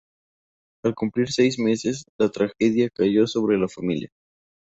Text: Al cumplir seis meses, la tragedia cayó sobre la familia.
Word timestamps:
Al 0.89 0.95
cumplir 1.01 1.31
seis 1.31 1.59
meses, 1.59 2.05
la 2.19 2.29
tragedia 2.29 2.89
cayó 2.89 3.27
sobre 3.27 3.59
la 3.59 3.67
familia. 3.67 4.09